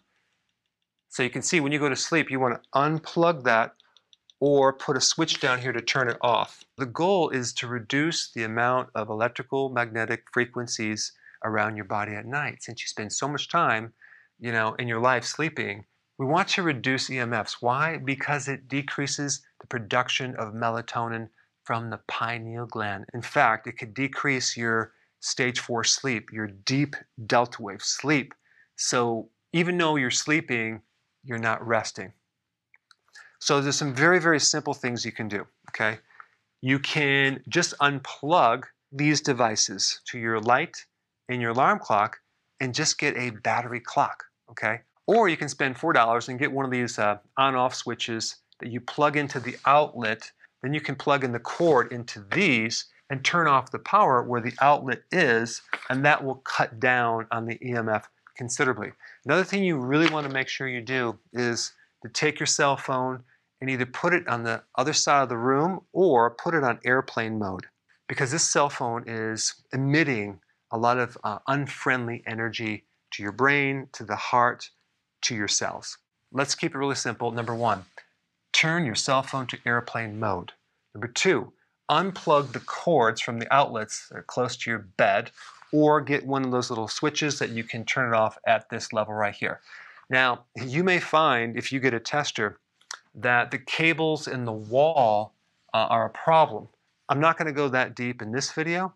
So 1.09 1.23
you 1.23 1.31
can 1.31 1.43
see 1.43 1.61
when 1.61 1.73
you 1.73 1.79
go 1.79 1.89
to 1.89 1.97
sleep, 1.97 2.31
you 2.31 2.41
want 2.41 2.63
to 2.63 2.69
unplug 2.79 3.45
that 3.45 3.75
or 4.41 4.73
put 4.73 4.97
a 4.97 5.01
switch 5.01 5.41
down 5.41 5.61
here 5.61 5.73
to 5.73 5.81
turn 5.81 6.09
it 6.09 6.17
off. 6.21 6.65
The 6.79 6.87
goal 6.87 7.29
is 7.29 7.53
to 7.55 7.67
reduce 7.67 8.33
the 8.33 8.45
amount 8.45 8.89
of 8.95 9.09
electrical 9.09 9.69
magnetic 9.69 10.25
frequencies 10.33 11.13
around 11.45 11.77
your 11.77 11.85
body 11.85 12.15
at 12.15 12.27
night. 12.27 12.63
Since 12.63 12.83
you 12.83 12.87
spend 12.89 13.13
so 13.13 13.29
much 13.29 13.49
time, 13.49 13.93
you 14.41 14.51
know, 14.51 14.75
in 14.79 14.89
your 14.89 15.01
life 15.01 15.25
sleeping, 15.25 15.85
we 16.19 16.27
want 16.27 16.49
to 16.49 16.63
reduce 16.63 17.11
EMFs. 17.11 17.57
Why? 17.61 17.99
Because 17.99 18.49
it 18.49 18.69
decreases 18.69 19.43
the 19.61 19.67
production 19.67 20.35
of 20.37 20.55
melatonin 20.55 21.29
from 21.65 21.91
the 21.91 22.01
pineal 22.09 22.67
gland. 22.67 23.07
In 23.15 23.23
fact, 23.23 23.67
it 23.67 23.79
could 23.79 23.95
decrease 23.95 24.57
your 24.57 24.93
stage 25.21 25.61
four 25.61 25.85
sleep, 25.85 26.31
your 26.33 26.49
deep 26.49 26.97
delta 27.27 27.63
wave 27.63 27.83
sleep. 27.83 28.35
So 28.77 29.29
even 29.53 29.79
though 29.79 29.97
you're 29.97 30.11
sleeping, 30.11 30.83
you're 31.25 31.39
not 31.39 31.67
resting. 31.67 32.13
So 33.39 33.61
there's 33.61 33.77
some 33.77 33.95
very, 33.95 34.21
very 34.21 34.41
simple 34.41 34.75
things 34.75 35.05
you 35.05 35.13
can 35.13 35.29
do, 35.29 35.47
okay? 35.71 35.99
You 36.61 36.79
can 36.79 37.43
just 37.49 37.75
unplug 37.81 38.65
these 38.93 39.21
devices 39.21 40.01
to 40.07 40.19
your 40.19 40.41
light 40.41 40.77
and 41.29 41.41
your 41.41 41.51
alarm 41.51 41.79
clock 41.81 42.19
and 42.61 42.75
just 42.75 42.99
get 42.99 43.17
a 43.17 43.31
battery 43.31 43.81
clock, 43.81 44.23
okay? 44.51 44.81
Or 45.07 45.29
you 45.29 45.37
can 45.37 45.49
spend 45.49 45.77
$4 45.77 46.29
and 46.29 46.39
get 46.39 46.53
one 46.53 46.65
of 46.65 46.71
these 46.71 46.99
uh, 46.99 47.19
on-off 47.37 47.75
switches 47.75 48.37
that 48.61 48.71
you 48.71 48.81
plug 48.81 49.17
into 49.17 49.41
the 49.41 49.57
outlet. 49.67 50.31
Then 50.63 50.75
you 50.75 50.81
can 50.81 50.97
plug 50.97 51.25
in 51.25 51.33
the 51.33 51.39
cord 51.39 51.93
into 51.93 52.25
these 52.33 52.87
and 53.11 53.25
turn 53.25 53.47
off 53.47 53.71
the 53.71 53.79
power 53.79 54.23
where 54.23 54.41
the 54.41 54.55
outlet 54.61 55.03
is, 55.11 55.61
and 55.91 56.05
that 56.05 56.25
will 56.25 56.37
cut 56.37 56.81
down 56.81 57.27
on 57.31 57.47
the 57.47 57.59
EMF 57.59 58.05
considerably. 58.37 58.93
Another 59.25 59.45
thing 59.45 59.65
you 59.65 59.77
really 59.77 60.09
want 60.11 60.27
to 60.27 60.33
make 60.33 60.49
sure 60.49 60.69
you 60.69 60.81
do 60.81 61.19
is 61.33 61.73
to 62.03 62.09
take 62.09 62.41
your 62.41 62.47
cell 62.47 62.77
phone 62.77 63.23
and 63.61 63.71
either 63.71 63.87
put 63.87 64.15
it 64.15 64.27
on 64.27 64.43
the 64.43 64.63
other 64.77 64.93
side 64.93 65.23
of 65.23 65.29
the 65.29 65.37
room 65.37 65.81
or 65.93 66.31
put 66.31 66.55
it 66.55 66.65
on 66.65 66.81
airplane 66.85 67.39
mode 67.39 67.67
because 68.09 68.31
this 68.31 68.49
cell 68.49 68.69
phone 68.69 69.05
is 69.07 69.55
emitting 69.73 70.41
a 70.73 70.79
lot 70.79 70.99
of 70.99 71.17
uh, 71.23 71.39
unfriendly 71.47 72.23
energy 72.27 72.85
to 73.13 73.23
your 73.23 73.33
brain, 73.33 73.89
to 73.93 74.05
the 74.05 74.17
heart, 74.17 74.71
to 75.23 75.35
your 75.35 75.49
cells. 75.49 75.99
Let's 76.33 76.55
keep 76.55 76.75
it 76.75 76.79
really 76.79 76.95
simple. 76.95 77.31
Number 77.31 77.55
one, 77.55 77.85
turn 78.53 78.85
your 78.85 78.95
cell 78.95 79.23
phone 79.23 79.47
to 79.49 79.59
airplane 79.67 80.19
mode. 80.19 80.53
Number 80.95 81.09
two, 81.09 81.53
unplug 81.91 82.53
the 82.53 82.61
cords 82.61 83.21
from 83.21 83.39
the 83.39 83.53
outlets 83.53 84.09
that 84.09 84.19
are 84.19 84.23
close 84.23 84.57
to 84.57 84.71
your 84.71 84.79
bed 84.79 85.31
or 85.73 86.01
get 86.01 86.27
one 86.27 86.45
of 86.45 86.51
those 86.51 86.71
little 86.71 86.89
switches 86.89 87.39
that 87.39 87.51
you 87.51 87.65
can 87.65 87.85
turn 87.85 88.13
it 88.13 88.17
off 88.17 88.39
at 88.47 88.69
this 88.69 88.93
level 88.93 89.15
right 89.15 89.35
here. 89.35 89.61
Now, 90.11 90.45
you 90.57 90.85
may 90.85 91.01
find 91.01 91.57
if 91.57 91.73
you 91.73 91.81
get 91.81 91.95
a 91.95 92.01
tester 92.01 92.59
that 93.15 93.51
the 93.51 93.59
cables 93.59 94.29
in 94.29 94.45
the 94.45 94.53
wall 94.53 95.33
uh, 95.75 95.87
are 95.89 96.07
a 96.07 96.11
problem. 96.11 96.69
I'm 97.09 97.21
not 97.21 97.37
going 97.39 97.47
to 97.47 97.53
go 97.53 97.69
that 97.69 97.95
deep 97.95 98.23
in 98.23 98.33
this 98.33 98.53
video, 98.53 98.95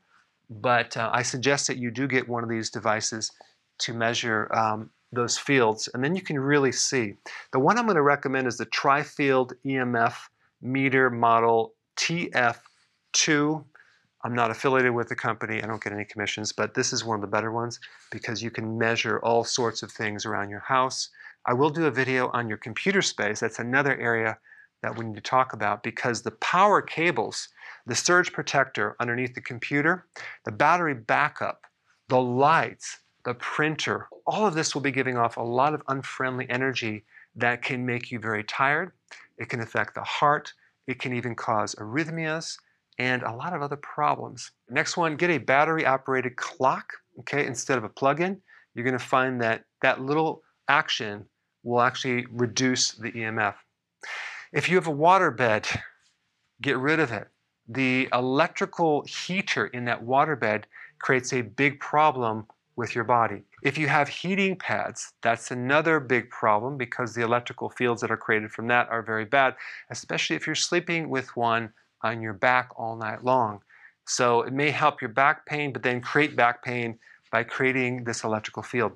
but 0.49 0.97
uh, 0.97 1.11
I 1.13 1.23
suggest 1.23 1.67
that 1.67 1.79
you 1.79 1.91
do 1.91 2.07
get 2.07 2.29
one 2.29 2.43
of 2.43 2.51
these 2.51 2.71
devices 2.71 3.33
to 3.79 3.95
measure 3.95 4.55
um, 4.55 4.91
those 5.13 5.39
fields, 5.39 5.89
and 5.95 6.03
then 6.03 6.15
you 6.15 6.23
can 6.23 6.39
really 6.39 6.73
see. 6.73 7.15
The 7.53 7.61
one 7.61 7.79
I'm 7.79 7.87
going 7.87 7.97
to 7.97 8.03
recommend 8.03 8.47
is 8.47 8.59
the 8.59 8.67
Tri-Field 8.67 9.55
EMF 9.65 10.15
meter 10.61 11.11
model 11.11 11.75
TF2. 11.97 13.65
I'm 14.25 14.35
not 14.35 14.51
affiliated 14.51 14.93
with 14.93 15.09
the 15.09 15.15
company, 15.15 15.63
I 15.63 15.67
don't 15.67 15.83
get 15.83 15.93
any 15.93 16.05
commissions, 16.05 16.53
but 16.53 16.75
this 16.75 16.93
is 16.93 17.05
one 17.05 17.17
of 17.17 17.21
the 17.21 17.29
better 17.29 17.53
ones 17.53 17.79
because 18.11 18.43
you 18.43 18.51
can 18.51 18.77
measure 18.77 19.21
all 19.21 19.45
sorts 19.45 19.83
of 19.83 19.93
things 19.93 20.27
around 20.27 20.51
your 20.51 20.61
house. 20.61 21.11
I 21.47 21.53
will 21.53 21.71
do 21.71 21.87
a 21.87 21.91
video 21.93 22.29
on 22.33 22.49
your 22.49 22.59
computer 22.59 23.03
space. 23.03 23.41
That's 23.41 23.61
another 23.61 23.97
area 23.97 24.39
that 24.83 24.97
we 24.97 25.05
need 25.05 25.15
to 25.15 25.21
talk 25.21 25.53
about 25.53 25.83
because 25.83 26.23
the 26.23 26.33
power 26.33 26.83
cables, 26.83 27.49
the 27.87 27.95
surge 27.95 28.33
protector 28.33 28.97
underneath 28.99 29.35
the 29.35 29.41
computer, 29.41 30.07
the 30.45 30.53
battery 30.53 30.95
backup, 30.95 31.63
the 32.09 32.21
lights, 32.21 32.99
the 33.27 33.35
printer, 33.35 34.09
all 34.25 34.47
of 34.47 34.55
this 34.55 34.73
will 34.73 34.81
be 34.81 34.93
giving 34.93 35.17
off 35.17 35.37
a 35.37 35.43
lot 35.43 35.75
of 35.75 35.83
unfriendly 35.89 36.49
energy 36.49 37.05
that 37.35 37.61
can 37.61 37.85
make 37.85 38.13
you 38.13 38.21
very 38.21 38.45
tired. 38.45 38.93
It 39.37 39.49
can 39.49 39.61
affect 39.61 39.97
the 39.97 40.05
heart. 40.05 40.53
It 40.87 41.01
can 41.01 41.13
even 41.13 41.35
cause 41.35 41.75
arrhythmias 41.75 42.57
and 43.01 43.25
a 43.25 43.35
lot 43.35 43.53
of 43.53 43.63
other 43.63 43.77
problems. 43.77 44.53
Next 44.71 44.97
one, 44.97 45.17
get 45.17 45.31
a 45.31 45.39
battery 45.39 45.85
operated 45.85 46.37
clock, 46.37 46.93
okay, 47.19 47.45
instead 47.47 47.79
of 47.79 47.85
a 47.85 47.89
plug-in. 47.89 48.41
You're 48.75 48.85
gonna 48.85 48.99
find 48.99 49.43
that 49.43 49.65
that 49.83 50.01
little 50.01 50.43
action 50.69 51.25
will 51.65 51.81
actually 51.81 52.27
reduce 52.31 52.93
the 52.93 53.11
EMF. 53.11 53.57
If 54.53 54.69
you 54.69 54.77
have 54.77 54.87
a 54.87 54.93
water 54.93 55.33
bed, 55.33 55.67
get 56.63 56.79
rid 56.79 57.01
of 57.01 57.11
it. 57.11 57.27
The 57.69 58.09
electrical 58.13 59.03
heater 59.03 59.67
in 59.67 59.85
that 59.87 60.05
water 60.05 60.37
bed 60.37 60.69
creates 61.01 61.33
a 61.33 61.43
big 61.43 61.81
problem 61.81 62.47
with 62.77 62.95
your 62.95 63.05
body. 63.05 63.43
If 63.63 63.79
you 63.79 63.89
have 63.89 64.09
heating 64.09 64.57
pads, 64.57 65.13
that's 65.23 65.51
another 65.51 65.99
big 65.99 66.31
problem 66.31 66.77
because 66.77 67.15
the 67.15 67.23
electrical 67.23 67.71
fields 67.71 68.03
that 68.03 68.11
are 68.11 68.17
created 68.17 68.53
from 68.53 68.69
that 68.69 68.89
are 68.91 69.03
very 69.03 69.25
bad, 69.25 69.55
especially 69.91 70.37
if 70.37 70.47
you're 70.47 70.55
sleeping 70.55 71.09
with 71.09 71.35
one 71.37 71.73
on 72.03 72.21
your 72.21 72.35
back 72.35 72.69
all 72.77 72.97
night 72.97 73.25
long. 73.25 73.61
So 74.07 74.43
it 74.43 74.53
may 74.53 74.71
help 74.71 75.01
your 75.01 75.11
back 75.11 75.47
pain, 75.47 75.73
but 75.73 75.83
then 75.83 76.01
create 76.01 76.37
back 76.37 76.63
pain 76.63 76.99
by 77.33 77.43
creating 77.43 78.05
this 78.05 78.23
electrical 78.23 78.63
field. 78.63 78.93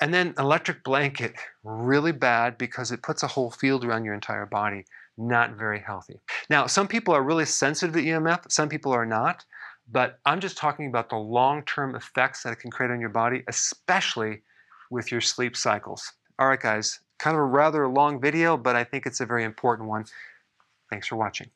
And 0.00 0.12
then 0.12 0.34
electric 0.38 0.82
blanket, 0.82 1.34
really 1.62 2.12
bad 2.12 2.58
because 2.58 2.90
it 2.90 3.02
puts 3.02 3.22
a 3.22 3.28
whole 3.28 3.50
field 3.50 3.84
around 3.84 4.04
your 4.04 4.14
entire 4.14 4.46
body. 4.46 4.84
Not 5.16 5.52
very 5.52 5.78
healthy. 5.78 6.20
Now, 6.50 6.66
some 6.66 6.88
people 6.88 7.14
are 7.14 7.22
really 7.22 7.44
sensitive 7.44 7.94
to 7.94 8.02
EMF, 8.02 8.50
some 8.50 8.68
people 8.68 8.92
are 8.92 9.06
not, 9.06 9.44
but 9.90 10.18
I'm 10.24 10.40
just 10.40 10.56
talking 10.56 10.88
about 10.88 11.10
the 11.10 11.16
long-term 11.16 11.94
effects 11.94 12.42
that 12.42 12.52
it 12.52 12.60
can 12.60 12.70
create 12.70 12.90
on 12.90 13.00
your 13.00 13.10
body, 13.10 13.42
especially 13.48 14.42
with 14.90 15.10
your 15.10 15.20
sleep 15.20 15.56
cycles. 15.56 16.12
All 16.38 16.48
right, 16.48 16.60
guys, 16.60 17.00
Kind 17.18 17.36
of 17.36 17.40
a 17.40 17.46
rather 17.46 17.88
long 17.88 18.20
video, 18.20 18.56
but 18.56 18.76
I 18.76 18.84
think 18.84 19.06
it's 19.06 19.20
a 19.20 19.26
very 19.26 19.44
important 19.44 19.88
one. 19.88 20.04
Thanks 20.90 21.06
for 21.06 21.16
watching. 21.16 21.48